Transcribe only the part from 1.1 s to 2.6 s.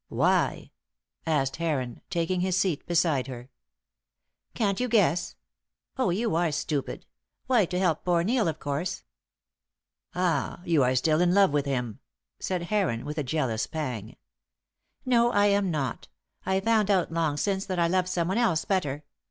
asked Heron, taking his